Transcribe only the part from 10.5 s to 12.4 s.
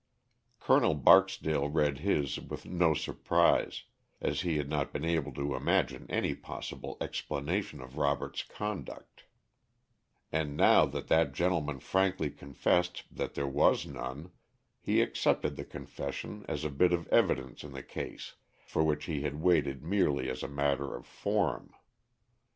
now that that gentleman frankly